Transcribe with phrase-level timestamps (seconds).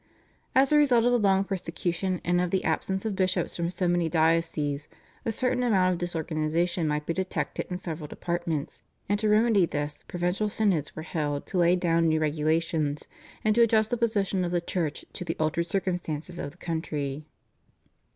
[0.55, 3.87] As a result of the long persecution and of the absence of bishops from so
[3.87, 4.87] many dioceses
[5.25, 10.03] a certain amount of disorganisation might be detected in several departments, and to remedy this
[10.07, 13.07] provincial synods were held to lay down new regulations,
[13.45, 17.27] and to adjust the position of the Church to the altered circumstances of the country.